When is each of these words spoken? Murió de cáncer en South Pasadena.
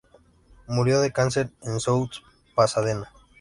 Murió 0.65 0.99
de 0.99 1.13
cáncer 1.13 1.51
en 1.61 1.79
South 1.79 2.09
Pasadena. 2.55 3.11